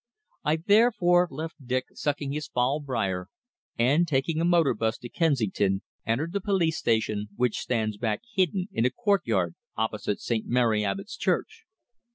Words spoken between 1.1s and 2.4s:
left Dick sucking